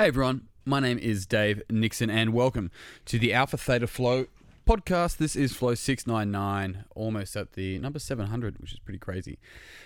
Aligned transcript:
Hey 0.00 0.06
everyone, 0.06 0.48
my 0.64 0.80
name 0.80 0.96
is 0.96 1.26
Dave 1.26 1.62
Nixon, 1.68 2.08
and 2.08 2.32
welcome 2.32 2.70
to 3.04 3.18
the 3.18 3.34
Alpha 3.34 3.58
Theta 3.58 3.86
Flow 3.86 4.28
podcast. 4.66 5.18
This 5.18 5.36
is 5.36 5.52
Flow 5.52 5.74
699, 5.74 6.86
almost 6.96 7.36
at 7.36 7.52
the 7.52 7.78
number 7.80 7.98
700, 7.98 8.58
which 8.60 8.72
is 8.72 8.78
pretty 8.78 8.98
crazy. 8.98 9.38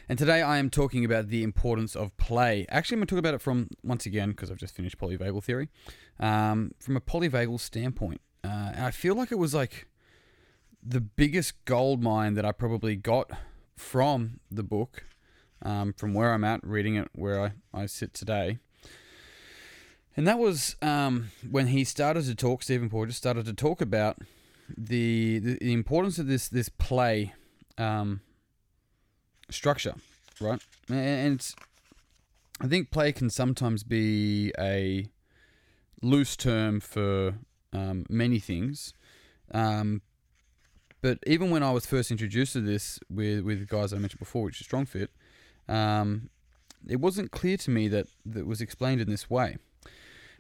And 0.08 0.16
today 0.16 0.40
I 0.40 0.58
am 0.58 0.70
talking 0.70 1.04
about 1.04 1.30
the 1.30 1.42
importance 1.42 1.96
of 1.96 2.16
play. 2.16 2.64
Actually, 2.68 2.94
I'm 2.94 2.98
going 3.00 3.06
to 3.08 3.14
talk 3.16 3.18
about 3.18 3.34
it 3.34 3.42
from, 3.42 3.70
once 3.82 4.06
again, 4.06 4.30
because 4.30 4.52
I've 4.52 4.56
just 4.56 4.76
finished 4.76 4.98
polyvagal 4.98 5.42
theory, 5.42 5.68
um, 6.20 6.70
from 6.78 6.96
a 6.96 7.00
polyvagal 7.00 7.58
standpoint. 7.58 8.20
Uh, 8.44 8.70
and 8.72 8.84
I 8.84 8.92
feel 8.92 9.16
like 9.16 9.32
it 9.32 9.38
was 9.38 9.52
like 9.52 9.88
the 10.80 11.00
biggest 11.00 11.64
gold 11.64 12.04
mine 12.04 12.34
that 12.34 12.44
I 12.44 12.52
probably 12.52 12.94
got 12.94 13.32
from 13.76 14.38
the 14.48 14.62
book, 14.62 15.02
um, 15.62 15.92
from 15.92 16.14
where 16.14 16.32
I'm 16.32 16.44
at, 16.44 16.64
reading 16.64 16.94
it, 16.94 17.08
where 17.16 17.40
I, 17.42 17.52
I 17.74 17.86
sit 17.86 18.14
today. 18.14 18.60
And 20.16 20.26
that 20.26 20.38
was 20.38 20.76
um, 20.80 21.30
when 21.50 21.68
he 21.68 21.84
started 21.84 22.24
to 22.26 22.34
talk. 22.34 22.62
Stephen 22.62 22.88
Porges 22.88 23.16
started 23.16 23.46
to 23.46 23.52
talk 23.52 23.80
about 23.80 24.18
the 24.76 25.38
the, 25.40 25.58
the 25.60 25.72
importance 25.72 26.18
of 26.18 26.26
this 26.26 26.48
this 26.48 26.68
play 26.68 27.34
um, 27.78 28.20
structure, 29.50 29.94
right? 30.40 30.60
And 30.88 31.44
I 32.60 32.68
think 32.68 32.90
play 32.90 33.12
can 33.12 33.30
sometimes 33.30 33.82
be 33.82 34.52
a 34.58 35.08
loose 36.00 36.36
term 36.36 36.80
for 36.80 37.34
um, 37.72 38.06
many 38.08 38.38
things. 38.38 38.92
Um, 39.52 40.02
but 41.00 41.18
even 41.26 41.50
when 41.50 41.62
I 41.62 41.70
was 41.70 41.84
first 41.84 42.10
introduced 42.10 42.52
to 42.54 42.60
this 42.60 43.00
with 43.10 43.40
with 43.40 43.68
guys 43.68 43.92
I 43.92 43.98
mentioned 43.98 44.20
before, 44.20 44.44
which 44.44 44.60
is 44.60 44.66
StrongFit, 44.66 45.08
um, 45.68 46.30
it 46.88 47.00
wasn't 47.00 47.32
clear 47.32 47.56
to 47.56 47.70
me 47.70 47.88
that 47.88 48.06
that 48.24 48.46
was 48.46 48.60
explained 48.60 49.00
in 49.00 49.10
this 49.10 49.28
way. 49.28 49.56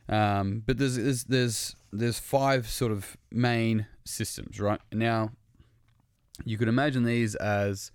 Um, 0.08 0.62
but 0.66 0.78
there's, 0.78 0.96
there's 0.96 1.24
there's 1.24 1.76
there's 1.92 2.18
five 2.18 2.68
sort 2.68 2.92
of 2.92 3.16
main 3.30 3.86
systems, 4.04 4.60
right? 4.60 4.80
Now, 4.92 5.30
you 6.44 6.58
could 6.58 6.68
imagine 6.68 7.04
these 7.04 7.34
as 7.36 7.90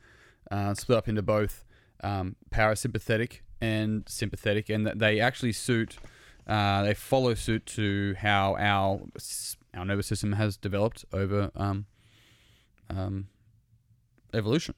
uh, 0.49 0.73
split 0.73 0.97
up 0.97 1.07
into 1.07 1.21
both 1.21 1.65
um, 2.03 2.35
parasympathetic 2.51 3.41
and 3.61 4.03
sympathetic, 4.07 4.69
and 4.69 4.87
that 4.87 4.99
they 4.99 5.19
actually 5.19 5.51
suit, 5.51 5.97
uh, 6.47 6.83
they 6.83 6.93
follow 6.93 7.33
suit 7.33 7.65
to 7.67 8.15
how 8.19 8.55
our 8.57 9.01
our 9.75 9.85
nervous 9.85 10.07
system 10.07 10.33
has 10.33 10.57
developed 10.57 11.05
over 11.13 11.51
um, 11.55 11.85
um, 12.89 13.27
evolution, 14.33 14.73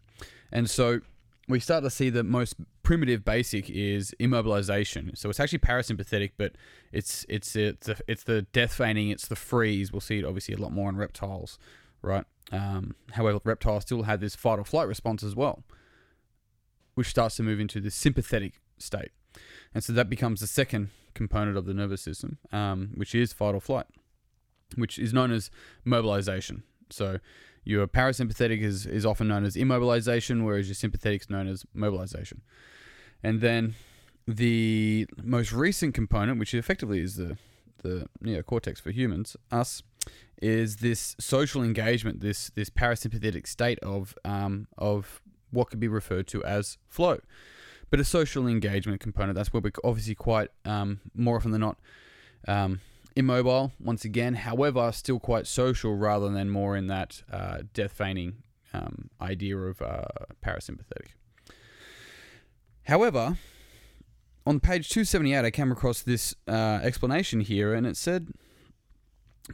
and 0.51 0.69
so 0.69 0.99
we 1.47 1.59
start 1.59 1.83
to 1.83 1.89
see 1.89 2.09
the 2.09 2.23
most 2.23 2.55
primitive 2.91 3.23
basic 3.23 3.69
is 3.69 4.13
immobilization. 4.19 5.17
So 5.17 5.29
it's 5.29 5.39
actually 5.39 5.59
parasympathetic, 5.59 6.31
but 6.35 6.55
it's 6.91 7.25
it's 7.29 7.55
it's 7.55 7.87
the, 7.87 7.97
it's 8.05 8.23
the 8.25 8.41
death 8.41 8.73
feigning, 8.73 9.11
it's 9.11 9.29
the 9.29 9.37
freeze. 9.37 9.93
We'll 9.93 10.01
see 10.01 10.19
it 10.19 10.25
obviously 10.25 10.55
a 10.55 10.57
lot 10.57 10.73
more 10.73 10.89
in 10.89 10.97
reptiles, 10.97 11.57
right? 12.01 12.25
Um, 12.51 12.95
however, 13.11 13.39
reptiles 13.45 13.83
still 13.83 14.03
have 14.03 14.19
this 14.19 14.35
fight 14.35 14.59
or 14.59 14.65
flight 14.65 14.89
response 14.89 15.23
as 15.23 15.37
well, 15.37 15.63
which 16.95 17.07
starts 17.07 17.37
to 17.37 17.43
move 17.43 17.61
into 17.61 17.79
the 17.79 17.91
sympathetic 17.91 18.59
state, 18.77 19.11
and 19.73 19.81
so 19.81 19.93
that 19.93 20.09
becomes 20.09 20.41
the 20.41 20.47
second 20.47 20.89
component 21.13 21.55
of 21.55 21.63
the 21.65 21.73
nervous 21.73 22.01
system, 22.01 22.39
um, 22.51 22.89
which 22.95 23.15
is 23.15 23.31
fight 23.31 23.55
or 23.55 23.61
flight, 23.61 23.85
which 24.75 24.99
is 24.99 25.13
known 25.13 25.31
as 25.31 25.49
mobilization. 25.85 26.63
So 26.89 27.19
your 27.63 27.87
parasympathetic 27.87 28.61
is, 28.61 28.85
is 28.85 29.05
often 29.05 29.29
known 29.29 29.45
as 29.45 29.55
immobilization, 29.55 30.43
whereas 30.43 30.67
your 30.67 30.75
sympathetic 30.75 31.21
is 31.21 31.29
known 31.29 31.47
as 31.47 31.65
mobilization. 31.73 32.41
And 33.23 33.41
then 33.41 33.75
the 34.27 35.07
most 35.21 35.51
recent 35.51 35.93
component, 35.93 36.39
which 36.39 36.53
effectively 36.53 36.99
is 36.99 37.15
the, 37.15 37.37
the 37.83 38.07
neocortex 38.23 38.81
for 38.81 38.91
humans, 38.91 39.35
us, 39.51 39.83
is 40.41 40.77
this 40.77 41.15
social 41.19 41.63
engagement, 41.63 42.19
this 42.21 42.49
this 42.55 42.69
parasympathetic 42.69 43.47
state 43.47 43.79
of 43.79 44.15
um, 44.25 44.67
of 44.77 45.21
what 45.51 45.69
could 45.69 45.79
be 45.79 45.87
referred 45.87 46.27
to 46.27 46.43
as 46.43 46.77
flow. 46.87 47.19
But 47.91 47.99
a 47.99 48.03
social 48.05 48.47
engagement 48.47 49.01
component, 49.01 49.35
that's 49.35 49.53
where 49.53 49.61
we're 49.61 49.71
obviously 49.83 50.15
quite 50.15 50.49
um, 50.65 51.01
more 51.13 51.35
often 51.35 51.51
than 51.51 51.61
not 51.61 51.77
um, 52.47 52.79
immobile 53.15 53.73
once 53.79 54.05
again, 54.05 54.33
however, 54.33 54.91
still 54.93 55.19
quite 55.19 55.45
social 55.45 55.95
rather 55.95 56.29
than 56.29 56.49
more 56.49 56.77
in 56.77 56.87
that 56.87 57.21
uh, 57.31 57.59
death 57.73 57.91
feigning 57.91 58.37
um, 58.73 59.09
idea 59.19 59.57
of 59.57 59.81
uh, 59.81 60.05
parasympathetic. 60.43 61.09
However, 62.91 63.37
on 64.45 64.59
page 64.59 64.89
278, 64.89 65.45
I 65.45 65.49
came 65.49 65.71
across 65.71 66.01
this 66.01 66.35
uh, 66.45 66.81
explanation 66.83 67.39
here, 67.39 67.73
and 67.73 67.87
it 67.87 67.95
said 67.95 68.33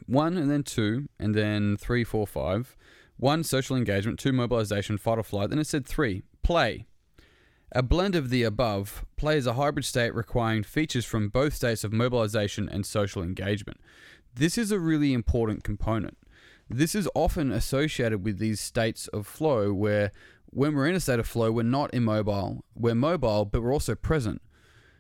one, 0.08 0.38
and 0.38 0.50
then 0.50 0.64
two, 0.64 1.08
and 1.20 1.36
then 1.36 1.78
three, 1.78 2.04
four, 2.04 2.26
five. 2.26 2.76
One, 3.18 3.44
social 3.44 3.78
engagement. 3.78 4.18
Two, 4.18 4.34
mobilization, 4.34 4.98
fight 4.98 5.20
or 5.20 5.24
flight. 5.24 5.52
Then 5.52 5.60
it 5.60 5.68
said 5.68 5.86
three, 5.86 6.24
play. 6.42 6.88
A 7.72 7.84
blend 7.84 8.16
of 8.16 8.32
the 8.32 8.42
above 8.42 9.06
play 9.18 9.38
is 9.38 9.46
a 9.46 9.54
hybrid 9.54 9.86
state 9.86 10.16
requiring 10.16 10.64
features 10.64 11.06
from 11.06 11.30
both 11.30 11.54
states 11.54 11.84
of 11.84 11.94
mobilization 11.94 12.68
and 12.68 12.88
social 12.88 13.22
engagement. 13.22 13.80
This 14.34 14.58
is 14.58 14.72
a 14.72 14.80
really 14.80 15.14
important 15.14 15.64
component. 15.64 16.18
This 16.70 16.96
is 16.96 17.08
often 17.14 17.52
associated 17.52 18.26
with 18.26 18.40
these 18.40 18.60
states 18.60 19.08
of 19.10 19.28
flow 19.28 19.74
where 19.74 20.12
when 20.58 20.74
we're 20.74 20.88
in 20.88 20.96
a 20.96 21.00
state 21.00 21.20
of 21.20 21.28
flow, 21.28 21.52
we're 21.52 21.62
not 21.62 21.94
immobile. 21.94 22.66
We're 22.74 22.96
mobile, 22.96 23.46
but 23.46 23.62
we're 23.62 23.72
also 23.72 23.94
present. 23.94 24.42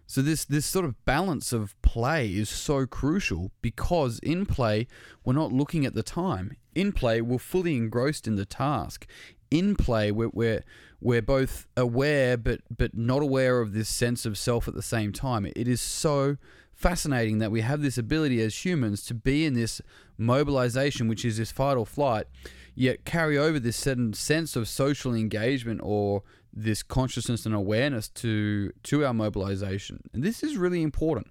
So 0.06 0.22
this 0.22 0.45
this 0.45 0.68
sort 0.68 0.85
of 0.85 1.03
balance 1.03 1.51
of 1.51 1.75
play 1.81 2.29
is 2.29 2.47
so 2.47 2.85
crucial 2.85 3.50
because 3.63 4.19
in 4.19 4.45
play 4.45 4.85
we're 5.25 5.34
not 5.34 5.51
looking 5.51 5.84
at 5.84 5.95
the 5.95 6.03
time. 6.03 6.56
In 6.75 6.91
play 6.91 7.22
we're 7.22 7.40
fully 7.40 7.75
engrossed 7.75 8.28
in 8.28 8.35
the 8.35 8.45
task. 8.45 9.07
In 9.50 9.75
play 9.75 10.12
we're 10.12 10.29
we're, 10.31 10.63
we're 11.01 11.23
both 11.23 11.66
aware 11.75 12.38
but 12.38 12.62
but 12.69 12.95
not 12.95 13.24
aware 13.24 13.59
of 13.59 13.74
this 13.74 13.89
sense 13.89 14.28
of 14.28 14.38
self 14.38 14.68
at 14.68 14.75
the 14.75 14.84
same 14.84 15.12
time. 15.12 15.47
It 15.47 15.68
is 15.68 15.81
so 15.81 16.38
fascinating 16.72 17.39
that 17.39 17.50
we 17.50 17.62
have 17.62 17.81
this 17.81 17.97
ability 17.97 18.39
as 18.41 18.63
humans 18.63 19.03
to 19.07 19.16
be 19.16 19.44
in 19.44 19.56
this 19.56 19.81
mobilization, 20.19 21.07
which 21.07 21.25
is 21.25 21.38
this 21.38 21.51
fight 21.51 21.78
or 21.78 21.85
flight, 21.88 22.28
yet 22.77 23.05
carry 23.05 23.39
over 23.39 23.59
this 23.59 23.75
certain 23.75 24.13
sense 24.13 24.55
of 24.55 24.67
social 24.69 25.15
engagement 25.15 25.81
or 25.83 26.21
this 26.53 26.83
consciousness 26.83 27.43
and 27.45 27.55
awareness 27.55 28.07
to 28.07 28.71
to 28.83 29.03
our 29.03 29.13
mobilization. 29.13 29.99
And 30.13 30.23
this 30.23 30.43
is 30.43 30.57
really 30.57 30.83
important. 30.83 31.27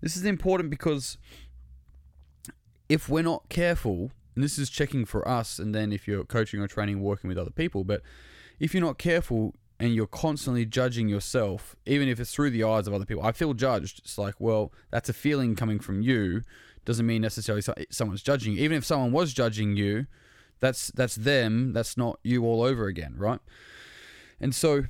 This 0.00 0.16
is 0.16 0.24
important 0.24 0.70
because 0.70 1.18
if 2.88 3.10
we're 3.10 3.22
not 3.22 3.48
careful, 3.50 4.10
and 4.34 4.42
this 4.42 4.58
is 4.58 4.70
checking 4.70 5.04
for 5.04 5.26
us, 5.28 5.58
and 5.58 5.74
then 5.74 5.92
if 5.92 6.08
you're 6.08 6.24
coaching 6.24 6.60
or 6.60 6.66
training, 6.66 7.02
working 7.02 7.28
with 7.28 7.36
other 7.36 7.50
people, 7.50 7.84
but 7.84 8.00
if 8.58 8.72
you're 8.72 8.82
not 8.82 8.96
careful 8.96 9.54
and 9.78 9.94
you're 9.94 10.06
constantly 10.06 10.64
judging 10.64 11.08
yourself, 11.08 11.76
even 11.84 12.08
if 12.08 12.18
it's 12.18 12.32
through 12.32 12.50
the 12.50 12.64
eyes 12.64 12.86
of 12.86 12.94
other 12.94 13.04
people, 13.04 13.22
I 13.22 13.32
feel 13.32 13.52
judged. 13.52 13.98
It's 13.98 14.16
like, 14.16 14.36
well, 14.38 14.72
that's 14.90 15.10
a 15.10 15.12
feeling 15.12 15.56
coming 15.56 15.78
from 15.78 16.00
you. 16.00 16.40
Doesn't 16.86 17.06
mean 17.06 17.20
necessarily 17.20 17.62
someone's 17.90 18.22
judging 18.22 18.54
you. 18.54 18.62
Even 18.62 18.78
if 18.78 18.84
someone 18.84 19.12
was 19.12 19.34
judging 19.34 19.76
you, 19.76 20.06
that's 20.60 20.88
that's 20.88 21.16
them. 21.16 21.72
That's 21.72 21.96
not 21.96 22.18
you 22.22 22.44
all 22.44 22.62
over 22.62 22.86
again, 22.86 23.14
right? 23.16 23.40
And 24.40 24.54
so 24.54 24.84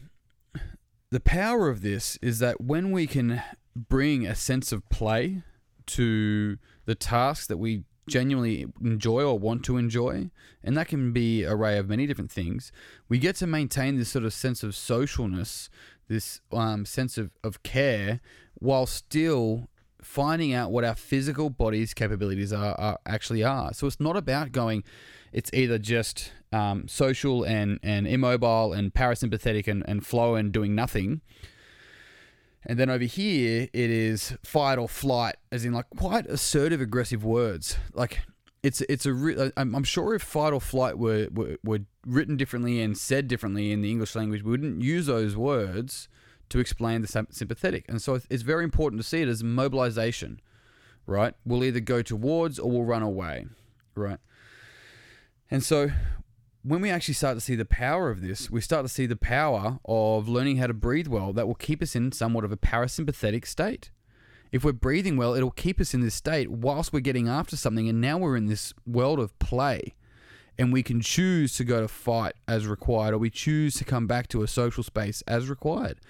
the 1.10 1.20
power 1.20 1.68
of 1.68 1.82
this 1.82 2.18
is 2.22 2.38
that 2.40 2.60
when 2.60 2.90
we 2.90 3.06
can 3.06 3.42
bring 3.74 4.26
a 4.26 4.34
sense 4.34 4.72
of 4.72 4.88
play 4.88 5.42
to 5.86 6.58
the 6.84 6.94
tasks 6.94 7.46
that 7.46 7.58
we 7.58 7.84
genuinely 8.08 8.66
enjoy 8.82 9.22
or 9.22 9.38
want 9.38 9.64
to 9.64 9.76
enjoy, 9.76 10.30
and 10.62 10.76
that 10.76 10.88
can 10.88 11.12
be 11.12 11.44
array 11.44 11.78
of 11.78 11.88
many 11.88 12.06
different 12.06 12.30
things, 12.30 12.72
we 13.08 13.18
get 13.18 13.36
to 13.36 13.46
maintain 13.46 13.96
this 13.96 14.08
sort 14.10 14.24
of 14.24 14.32
sense 14.32 14.62
of 14.62 14.70
socialness, 14.72 15.68
this 16.08 16.40
um, 16.52 16.84
sense 16.84 17.18
of, 17.18 17.30
of 17.42 17.62
care, 17.62 18.20
while 18.54 18.86
still 18.86 19.68
finding 20.06 20.54
out 20.54 20.70
what 20.70 20.84
our 20.84 20.94
physical 20.94 21.50
body's 21.50 21.92
capabilities 21.92 22.52
are, 22.52 22.74
are 22.78 22.98
actually 23.04 23.42
are. 23.42 23.74
So 23.74 23.86
it's 23.86 24.00
not 24.00 24.16
about 24.16 24.52
going, 24.52 24.84
it's 25.32 25.50
either 25.52 25.78
just 25.78 26.32
um, 26.52 26.86
social 26.86 27.42
and, 27.42 27.80
and 27.82 28.06
immobile 28.06 28.72
and 28.72 28.94
parasympathetic 28.94 29.66
and, 29.66 29.84
and 29.86 30.06
flow 30.06 30.36
and 30.36 30.52
doing 30.52 30.74
nothing. 30.74 31.20
And 32.64 32.78
then 32.78 32.88
over 32.88 33.04
here, 33.04 33.68
it 33.72 33.90
is 33.90 34.36
fight 34.44 34.78
or 34.78 34.88
flight, 34.88 35.36
as 35.50 35.64
in 35.64 35.72
like 35.72 35.86
quite 35.96 36.26
assertive, 36.26 36.80
aggressive 36.80 37.24
words. 37.24 37.76
Like 37.92 38.20
it's 38.62 38.80
it's 38.88 39.06
a 39.06 39.12
re- 39.12 39.52
I'm 39.56 39.84
sure 39.84 40.14
if 40.14 40.22
fight 40.22 40.52
or 40.52 40.60
flight 40.60 40.98
were, 40.98 41.28
were 41.32 41.58
were 41.62 41.80
written 42.04 42.36
differently 42.36 42.80
and 42.80 42.96
said 42.96 43.28
differently 43.28 43.70
in 43.70 43.82
the 43.82 43.90
English 43.90 44.16
language, 44.16 44.42
we 44.42 44.50
wouldn't 44.50 44.82
use 44.82 45.06
those 45.06 45.36
words 45.36 46.08
to 46.48 46.58
explain 46.58 47.02
the 47.02 47.26
sympathetic. 47.30 47.84
And 47.88 48.00
so 48.00 48.20
it's 48.30 48.42
very 48.42 48.64
important 48.64 49.00
to 49.02 49.08
see 49.08 49.22
it 49.22 49.28
as 49.28 49.42
mobilization, 49.42 50.40
right? 51.06 51.34
We'll 51.44 51.64
either 51.64 51.80
go 51.80 52.02
towards 52.02 52.58
or 52.58 52.70
we'll 52.70 52.84
run 52.84 53.02
away, 53.02 53.46
right? 53.94 54.18
And 55.50 55.62
so 55.62 55.90
when 56.62 56.80
we 56.80 56.90
actually 56.90 57.14
start 57.14 57.36
to 57.36 57.40
see 57.40 57.54
the 57.54 57.64
power 57.64 58.10
of 58.10 58.20
this, 58.20 58.50
we 58.50 58.60
start 58.60 58.84
to 58.84 58.88
see 58.88 59.06
the 59.06 59.16
power 59.16 59.78
of 59.84 60.28
learning 60.28 60.56
how 60.56 60.66
to 60.66 60.74
breathe 60.74 61.06
well 61.06 61.32
that 61.32 61.46
will 61.46 61.54
keep 61.54 61.80
us 61.80 61.94
in 61.94 62.10
somewhat 62.10 62.44
of 62.44 62.50
a 62.50 62.56
parasympathetic 62.56 63.46
state. 63.46 63.90
If 64.50 64.64
we're 64.64 64.72
breathing 64.72 65.16
well, 65.16 65.34
it'll 65.34 65.50
keep 65.50 65.80
us 65.80 65.94
in 65.94 66.00
this 66.00 66.14
state 66.14 66.50
whilst 66.50 66.92
we're 66.92 67.00
getting 67.00 67.28
after 67.28 67.56
something. 67.56 67.88
And 67.88 68.00
now 68.00 68.18
we're 68.18 68.36
in 68.36 68.46
this 68.46 68.74
world 68.86 69.18
of 69.18 69.38
play. 69.38 69.94
And 70.58 70.72
we 70.72 70.82
can 70.82 71.00
choose 71.00 71.54
to 71.56 71.64
go 71.64 71.82
to 71.82 71.88
fight 71.88 72.34
as 72.48 72.66
required, 72.66 73.14
or 73.14 73.18
we 73.18 73.30
choose 73.30 73.74
to 73.74 73.84
come 73.84 74.06
back 74.06 74.28
to 74.28 74.42
a 74.42 74.48
social 74.48 74.82
space 74.82 75.22
as 75.26 75.48
required. 75.48 76.00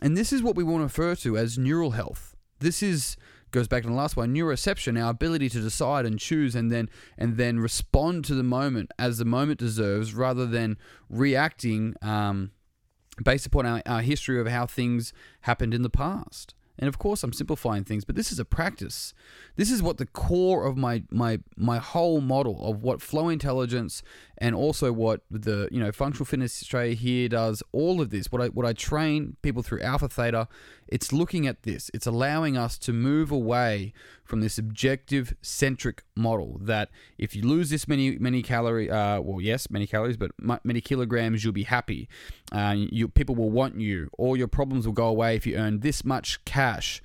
And 0.00 0.16
this 0.16 0.32
is 0.32 0.42
what 0.42 0.54
we 0.54 0.62
want 0.62 0.80
to 0.80 0.84
refer 0.84 1.16
to 1.16 1.36
as 1.36 1.58
neural 1.58 1.92
health. 1.92 2.36
This 2.60 2.82
is 2.82 3.16
goes 3.50 3.68
back 3.68 3.82
to 3.82 3.88
the 3.88 3.94
last 3.94 4.16
one 4.16 4.34
neuroception 4.34 5.02
our 5.02 5.10
ability 5.10 5.48
to 5.48 5.60
decide 5.60 6.04
and 6.04 6.18
choose 6.18 6.54
and 6.54 6.70
then 6.70 6.88
and 7.16 7.36
then 7.36 7.58
respond 7.58 8.24
to 8.24 8.34
the 8.34 8.42
moment 8.42 8.90
as 8.98 9.18
the 9.18 9.24
moment 9.24 9.58
deserves 9.58 10.12
rather 10.12 10.44
than 10.44 10.76
reacting 11.08 11.94
um, 12.02 12.50
based 13.24 13.46
upon 13.46 13.64
our, 13.64 13.82
our 13.86 14.02
history 14.02 14.38
of 14.38 14.46
how 14.46 14.66
things 14.66 15.12
happened 15.42 15.72
in 15.72 15.82
the 15.82 15.90
past 15.90 16.54
and 16.78 16.88
of 16.88 16.98
course, 16.98 17.24
I'm 17.24 17.32
simplifying 17.32 17.84
things, 17.84 18.04
but 18.04 18.14
this 18.14 18.30
is 18.30 18.38
a 18.38 18.44
practice. 18.44 19.12
This 19.56 19.70
is 19.70 19.82
what 19.82 19.98
the 19.98 20.06
core 20.06 20.64
of 20.64 20.76
my 20.76 21.02
my 21.10 21.40
my 21.56 21.78
whole 21.78 22.20
model 22.20 22.70
of 22.70 22.82
what 22.82 23.02
flow 23.02 23.28
intelligence 23.28 24.02
and 24.38 24.54
also 24.54 24.92
what 24.92 25.20
the 25.30 25.68
you 25.70 25.80
know 25.80 25.92
functional 25.92 26.24
fitness 26.24 26.62
Australia 26.62 26.94
here 26.94 27.28
does. 27.28 27.62
All 27.72 28.00
of 28.00 28.10
this, 28.10 28.30
what 28.32 28.40
I 28.40 28.48
what 28.48 28.64
I 28.64 28.72
train 28.72 29.36
people 29.42 29.62
through 29.62 29.82
Alpha 29.82 30.08
Theta, 30.08 30.48
it's 30.86 31.12
looking 31.12 31.46
at 31.46 31.64
this. 31.64 31.90
It's 31.92 32.06
allowing 32.06 32.56
us 32.56 32.78
to 32.78 32.92
move 32.92 33.30
away 33.30 33.92
from 34.24 34.40
this 34.40 34.58
objective 34.58 35.34
centric 35.42 36.02
model 36.16 36.58
that 36.62 36.90
if 37.18 37.34
you 37.34 37.42
lose 37.42 37.70
this 37.70 37.88
many 37.88 38.18
many 38.18 38.42
calorie, 38.42 38.90
uh, 38.90 39.20
well 39.20 39.40
yes, 39.40 39.70
many 39.70 39.86
calories, 39.86 40.16
but 40.16 40.30
many 40.64 40.80
kilograms, 40.80 41.44
you'll 41.44 41.52
be 41.52 41.64
happy. 41.64 42.08
Uh, 42.52 42.74
you 42.76 43.08
people 43.08 43.34
will 43.34 43.50
want 43.50 43.80
you. 43.80 44.08
All 44.18 44.36
your 44.36 44.48
problems 44.48 44.86
will 44.86 44.94
go 44.94 45.08
away 45.08 45.36
if 45.36 45.46
you 45.46 45.56
earn 45.56 45.80
this 45.80 46.04
much 46.04 46.44
cash. 46.44 47.02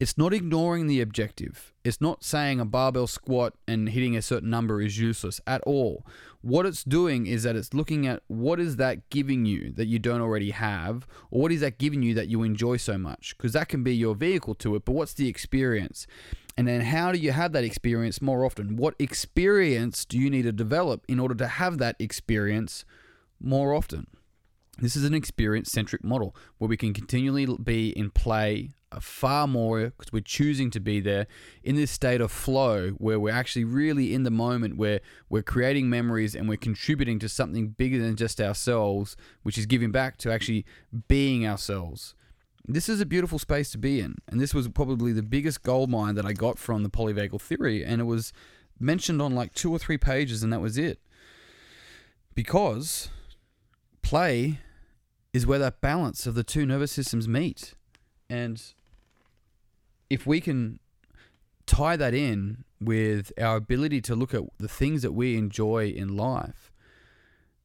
It's 0.00 0.16
not 0.16 0.32
ignoring 0.32 0.86
the 0.86 1.00
objective. 1.00 1.72
It's 1.82 2.00
not 2.00 2.22
saying 2.22 2.60
a 2.60 2.64
barbell 2.64 3.08
squat 3.08 3.54
and 3.66 3.88
hitting 3.88 4.16
a 4.16 4.22
certain 4.22 4.48
number 4.48 4.80
is 4.80 5.00
useless 5.00 5.40
at 5.44 5.60
all. 5.62 6.06
What 6.40 6.66
it's 6.66 6.84
doing 6.84 7.26
is 7.26 7.42
that 7.42 7.56
it's 7.56 7.74
looking 7.74 8.06
at 8.06 8.22
what 8.28 8.60
is 8.60 8.76
that 8.76 9.10
giving 9.10 9.44
you 9.44 9.72
that 9.72 9.86
you 9.86 9.98
don't 9.98 10.20
already 10.20 10.52
have, 10.52 11.08
or 11.32 11.42
what 11.42 11.52
is 11.52 11.62
that 11.62 11.78
giving 11.78 12.04
you 12.04 12.14
that 12.14 12.28
you 12.28 12.44
enjoy 12.44 12.76
so 12.76 12.96
much? 12.96 13.36
Because 13.36 13.54
that 13.54 13.68
can 13.68 13.82
be 13.82 13.92
your 13.92 14.14
vehicle 14.14 14.54
to 14.56 14.76
it, 14.76 14.84
but 14.84 14.92
what's 14.92 15.14
the 15.14 15.28
experience? 15.28 16.06
And 16.56 16.68
then 16.68 16.82
how 16.82 17.10
do 17.10 17.18
you 17.18 17.32
have 17.32 17.50
that 17.52 17.64
experience 17.64 18.22
more 18.22 18.44
often? 18.44 18.76
What 18.76 18.94
experience 19.00 20.04
do 20.04 20.16
you 20.16 20.30
need 20.30 20.42
to 20.42 20.52
develop 20.52 21.04
in 21.08 21.18
order 21.18 21.34
to 21.34 21.48
have 21.48 21.78
that 21.78 21.96
experience 21.98 22.84
more 23.40 23.74
often? 23.74 24.06
This 24.80 24.94
is 24.94 25.04
an 25.04 25.14
experience 25.14 25.72
centric 25.72 26.04
model 26.04 26.36
where 26.58 26.68
we 26.68 26.76
can 26.76 26.94
continually 26.94 27.46
be 27.62 27.90
in 27.90 28.10
play 28.10 28.70
uh, 28.92 29.00
far 29.00 29.48
more 29.48 29.90
because 29.90 30.12
we're 30.12 30.20
choosing 30.20 30.70
to 30.70 30.78
be 30.78 31.00
there 31.00 31.26
in 31.64 31.74
this 31.74 31.90
state 31.90 32.20
of 32.20 32.30
flow 32.30 32.90
where 32.90 33.18
we're 33.18 33.34
actually 33.34 33.64
really 33.64 34.14
in 34.14 34.22
the 34.22 34.30
moment 34.30 34.76
where 34.76 35.00
we're 35.28 35.42
creating 35.42 35.90
memories 35.90 36.36
and 36.36 36.48
we're 36.48 36.56
contributing 36.56 37.18
to 37.18 37.28
something 37.28 37.70
bigger 37.70 37.98
than 37.98 38.14
just 38.14 38.40
ourselves, 38.40 39.16
which 39.42 39.58
is 39.58 39.66
giving 39.66 39.90
back 39.90 40.16
to 40.18 40.32
actually 40.32 40.64
being 41.08 41.44
ourselves. 41.44 42.14
This 42.66 42.88
is 42.88 43.00
a 43.00 43.06
beautiful 43.06 43.38
space 43.38 43.70
to 43.72 43.78
be 43.78 43.98
in, 43.98 44.16
and 44.28 44.40
this 44.40 44.54
was 44.54 44.68
probably 44.68 45.12
the 45.12 45.22
biggest 45.22 45.62
gold 45.62 45.90
mine 45.90 46.14
that 46.14 46.26
I 46.26 46.34
got 46.34 46.58
from 46.58 46.82
the 46.82 46.90
polyvagal 46.90 47.40
theory, 47.40 47.82
and 47.82 48.00
it 48.00 48.04
was 48.04 48.32
mentioned 48.78 49.22
on 49.22 49.34
like 49.34 49.54
two 49.54 49.72
or 49.72 49.78
three 49.78 49.98
pages, 49.98 50.42
and 50.42 50.52
that 50.52 50.60
was 50.60 50.76
it. 50.76 51.00
Because 52.34 53.08
play 54.02 54.60
is 55.38 55.46
where 55.46 55.60
that 55.60 55.80
balance 55.80 56.26
of 56.26 56.34
the 56.34 56.42
two 56.42 56.66
nervous 56.66 56.90
systems 56.90 57.28
meet. 57.28 57.74
And 58.28 58.60
if 60.10 60.26
we 60.26 60.40
can 60.40 60.80
tie 61.64 61.96
that 61.96 62.12
in 62.12 62.64
with 62.80 63.30
our 63.40 63.54
ability 63.54 64.00
to 64.00 64.16
look 64.16 64.34
at 64.34 64.42
the 64.58 64.66
things 64.66 65.02
that 65.02 65.12
we 65.12 65.36
enjoy 65.36 65.90
in 65.90 66.16
life, 66.16 66.72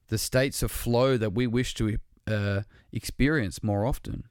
the 0.09 0.19
states 0.19 0.61
of 0.61 0.69
flow 0.69 1.17
that 1.17 1.33
we 1.33 1.47
wish 1.47 1.73
to 1.73 1.97
uh, 2.27 2.61
experience 2.91 3.63
more 3.63 3.87
often, 3.87 4.25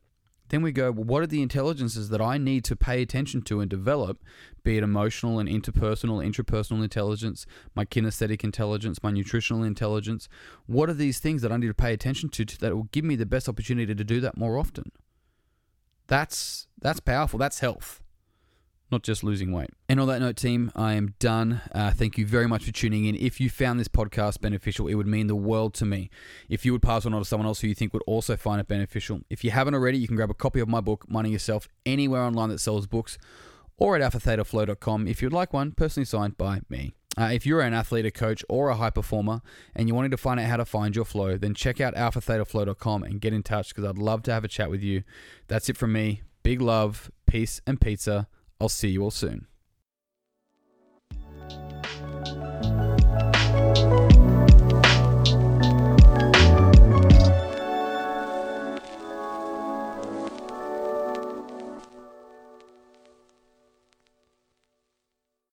then 0.53 0.61
we 0.61 0.71
go, 0.71 0.93
well, 0.93 1.05
what 1.05 1.23
are 1.23 1.27
the 1.27 1.41
intelligences 1.41 2.11
that 2.11 2.21
I 2.21 2.37
need 2.37 2.63
to 2.67 2.77
pay 2.77 3.01
attention 3.01 3.41
to 3.43 3.61
and 3.61 3.71
develop, 3.71 4.23
be 4.63 4.77
it 4.77 4.83
emotional 4.83 5.39
and 5.39 5.49
interpersonal, 5.49 6.23
intrapersonal 6.23 6.85
intelligence, 6.85 7.47
my 7.75 7.87
kinesthetic 7.87 8.45
intelligence, 8.45 9.03
my 9.03 9.11
nutritional 9.11 9.63
intelligence? 9.63 10.29
What 10.67 10.91
are 10.91 10.95
these 10.95 11.19
things 11.19 11.41
that 11.41 11.51
I 11.51 11.57
need 11.57 11.69
to 11.69 11.75
pay 11.75 11.95
attention 11.95 12.29
to, 12.29 12.45
that 12.45 12.75
will 12.77 12.89
give 12.93 13.05
me 13.05 13.17
the 13.17 13.25
best 13.25 13.49
opportunity 13.49 13.95
to 13.95 14.05
do 14.05 14.21
that 14.21 14.37
more 14.37 14.59
often? 14.59 14.93
That's 16.07 16.67
that's 16.79 17.01
powerful. 17.01 17.39
That's 17.39 17.61
health 17.61 18.02
not 18.93 19.03
just 19.03 19.25
losing 19.25 19.51
weight. 19.53 19.71
And 19.89 19.99
on 19.99 20.07
that 20.09 20.21
note, 20.21 20.37
team, 20.37 20.71
I 20.77 20.93
am 20.95 21.15
done. 21.19 21.61
Uh, 21.75 21.91
thank 21.91 22.19
you 22.19 22.27
very 22.27 22.47
much 22.47 22.65
for 22.65 22.73
tuning 22.73 23.07
in. 23.07 23.17
If 23.17 23.41
you 23.41 23.51
found 23.51 23.81
this 23.81 23.89
podcast 23.89 24.41
beneficial, 24.41 24.87
it 24.87 24.95
would 24.95 25.07
mean 25.07 25.27
the 25.27 25.35
world 25.35 25.75
to 25.75 25.87
me. 25.87 26.11
If 26.49 26.65
you 26.65 26.73
would 26.73 26.83
pass 26.83 27.07
on 27.07 27.13
to 27.13 27.25
someone 27.25 27.47
else 27.47 27.61
who 27.61 27.69
you 27.69 27.75
think 27.75 27.93
would 27.93 28.05
also 28.07 28.37
find 28.37 28.61
it 28.61 28.69
beneficial. 28.69 29.23
If 29.31 29.43
you 29.43 29.51
haven't 29.51 29.75
already, 29.75 29.99
you 29.99 30.07
can 30.07 30.17
grab 30.17 30.31
a 30.31 30.35
copy 30.35 30.61
of 30.61 30.69
my 30.69 30.81
book, 30.81 31.09
Money 31.09 31.31
Yourself, 31.31 31.69
anywhere 31.85 32.23
online 32.23 32.51
that 32.51 32.59
sells 32.59 32.87
books 32.87 33.19
or 33.79 33.97
at 33.97 34.13
alphathetaflow.com 34.13 35.09
if 35.09 35.23
you'd 35.23 35.33
like 35.33 35.53
one 35.53 35.73
personally 35.73 36.05
signed 36.05 36.39
by 36.39 36.61
me. 36.69 36.95
Uh, 37.19 37.31
if 37.33 37.45
you're 37.45 37.61
an 37.61 37.75
athlete, 37.75 38.07
a 38.07 38.11
coach, 38.11 38.43
or 38.49 38.71
a 38.71 38.77
high 38.77 38.91
performer 38.91 39.43
and 39.75 39.87
you're 39.89 39.97
wanting 39.97 40.11
to 40.11 40.17
find 40.17 40.41
out 40.41 40.47
how 40.47 40.57
to 40.57 40.65
find 40.65 40.97
your 40.97 41.05
flow, 41.05 41.37
then 41.37 41.53
check 41.55 41.81
out 41.81 41.95
alphathetaflow.com 41.95 43.03
and 43.03 43.21
get 43.21 43.35
in 43.35 43.43
touch 43.43 43.69
because 43.69 43.85
I'd 43.85 43.99
love 43.99 44.23
to 44.25 44.33
have 44.33 44.45
a 44.45 44.49
chat 44.49 44.71
with 44.71 44.83
you. 44.83 45.03
That's 45.49 45.69
it 45.69 45.77
from 45.77 45.93
me. 45.93 46.23
Big 46.43 46.61
love, 46.61 47.11
peace, 47.27 47.61
and 47.67 47.81
pizza. 47.81 48.29
I'll 48.63 48.69
see 48.69 48.91
you 48.91 49.03
all 49.03 49.11
soon. 49.11 49.49